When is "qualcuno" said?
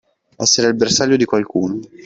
1.25-1.79